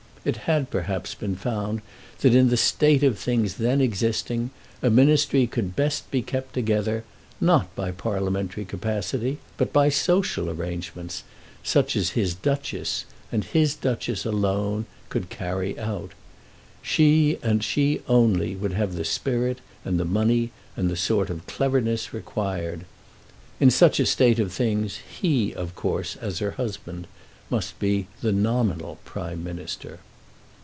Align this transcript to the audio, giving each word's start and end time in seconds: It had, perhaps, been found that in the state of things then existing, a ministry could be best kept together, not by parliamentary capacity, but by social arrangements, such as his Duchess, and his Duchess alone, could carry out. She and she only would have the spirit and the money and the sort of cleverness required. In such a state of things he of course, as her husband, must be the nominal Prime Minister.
It 0.23 0.37
had, 0.45 0.69
perhaps, 0.69 1.15
been 1.15 1.35
found 1.35 1.81
that 2.19 2.35
in 2.35 2.49
the 2.49 2.55
state 2.55 3.01
of 3.01 3.17
things 3.17 3.55
then 3.55 3.81
existing, 3.81 4.51
a 4.83 4.89
ministry 4.91 5.47
could 5.47 5.75
be 5.75 5.81
best 5.81 6.11
kept 6.27 6.53
together, 6.53 7.03
not 7.39 7.75
by 7.75 7.89
parliamentary 7.89 8.63
capacity, 8.63 9.39
but 9.57 9.73
by 9.73 9.89
social 9.89 10.47
arrangements, 10.47 11.23
such 11.63 11.95
as 11.95 12.11
his 12.11 12.35
Duchess, 12.35 13.05
and 13.31 13.45
his 13.45 13.73
Duchess 13.73 14.23
alone, 14.23 14.85
could 15.09 15.31
carry 15.31 15.79
out. 15.79 16.11
She 16.83 17.39
and 17.41 17.63
she 17.63 18.03
only 18.07 18.55
would 18.55 18.73
have 18.73 18.93
the 18.93 19.05
spirit 19.05 19.57
and 19.83 19.99
the 19.99 20.05
money 20.05 20.51
and 20.77 20.87
the 20.87 20.95
sort 20.95 21.31
of 21.31 21.47
cleverness 21.47 22.13
required. 22.13 22.85
In 23.59 23.71
such 23.71 23.99
a 23.99 24.05
state 24.05 24.37
of 24.37 24.53
things 24.53 24.97
he 25.19 25.51
of 25.55 25.73
course, 25.73 26.15
as 26.17 26.37
her 26.37 26.51
husband, 26.51 27.07
must 27.49 27.79
be 27.79 28.05
the 28.21 28.31
nominal 28.31 28.99
Prime 29.03 29.43
Minister. 29.43 29.97